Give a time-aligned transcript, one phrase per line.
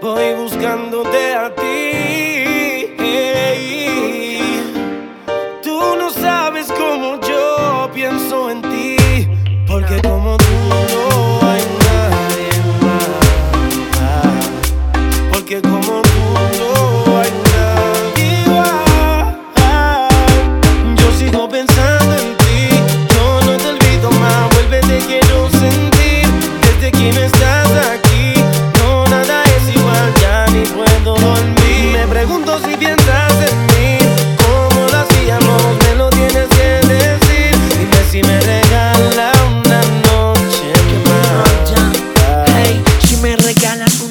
[0.00, 2.07] voy buscándote a ti.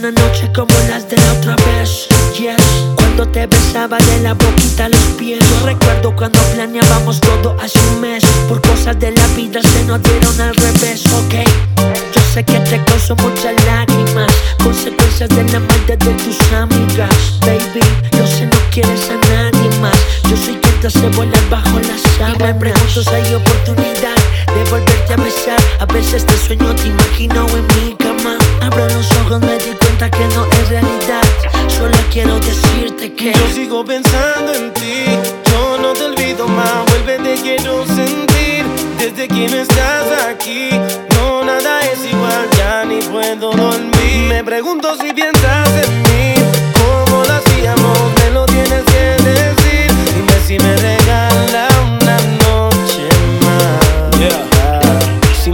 [0.08, 2.08] Una noche como las de la otra vez,
[2.38, 2.56] yes.
[2.96, 7.80] Cuando te besaba de la boquita a los pies, yo recuerdo cuando planeábamos todo hace
[7.94, 8.24] un mes.
[8.48, 11.36] Por cosas de la vida se nos dieron al revés, ok.
[12.14, 14.32] Yo sé que te causó muchas lágrimas,
[14.64, 17.82] consecuencias de la maldad de tus amigas, baby.
[18.18, 19.98] Yo sé no quieres a nadie más.
[20.30, 22.40] Yo soy quien te hace volar bajo las sábanas.
[22.40, 24.18] Y me pregunto si hay oportunidad
[24.56, 25.62] de volverte a besar.
[25.80, 26.88] A veces te sueño, te
[30.12, 31.24] que no es realidad.
[31.68, 35.06] Solo quiero decirte que Yo sigo pensando en ti,
[35.52, 38.66] yo no te olvido más, vuelve te quiero sentir
[38.98, 40.70] desde que no estás aquí.
[41.16, 44.30] No, nada es igual, ya ni puedo dormir.
[44.30, 45.87] Me pregunto si piensas en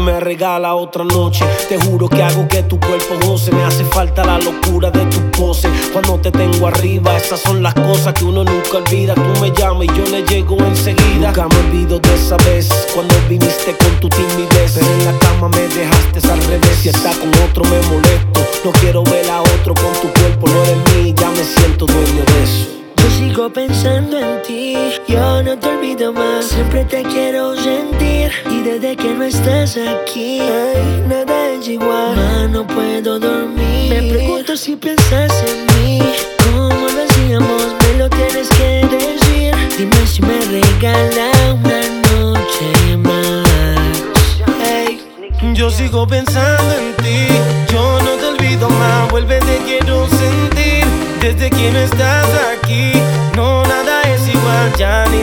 [0.04, 3.52] me regala otra noche, te juro que hago que tu cuerpo goce.
[3.52, 5.70] Me hace falta la locura de tu pose.
[5.92, 9.16] Cuando te tengo arriba, esas son las cosas que uno nunca olvida.
[9.16, 11.28] Tú me llamas y yo le llego enseguida.
[11.28, 14.74] Nunca me olvido de esa vez, cuando viniste con tu timidez.
[14.76, 16.78] Pero en la cama me dejaste al revés.
[16.82, 18.42] Si está con otro me molesto.
[18.66, 22.24] No quiero ver a otro con tu cuerpo, no eres mí, ya me siento dueño
[22.26, 22.83] de eso.
[23.18, 24.76] Sigo pensando en ti,
[25.08, 26.46] yo no te olvido más.
[26.46, 28.32] Siempre te quiero sentir.
[28.50, 32.16] Y desde que no estás aquí, ay, nada es igual.
[32.16, 33.90] Ma, no puedo dormir.
[33.90, 36.00] Me pregunto si piensas en mí.
[36.52, 37.04] ¿Cómo lo?
[37.40, 39.54] Me lo tienes que decir.
[39.78, 43.48] Dime si me regala una noche más.
[44.62, 45.00] Hey.
[45.54, 47.28] Yo sigo pensando en ti,
[47.72, 50.86] yo no te olvido más, vuelve te quiero sentir
[51.22, 52.23] desde que no estás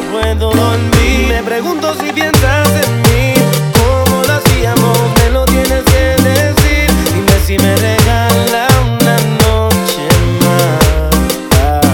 [0.00, 1.28] ni puedo dormir.
[1.28, 3.34] Me pregunto si piensas en mí,
[3.72, 6.90] cómo lo hacíamos, me lo tienes que decir.
[7.14, 10.08] Dime si me regala una noche
[10.42, 11.84] más,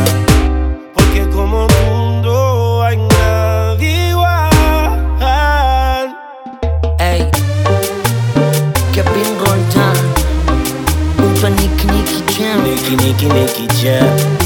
[0.94, 1.67] porque como
[2.22, 4.50] no hay nadie igual.
[6.99, 7.28] Ey,
[8.93, 9.97] Kevin Roldan,
[11.19, 12.23] junto a Nicky Nicky.
[12.65, 14.45] Nicky, Nicky, Nicky Jam.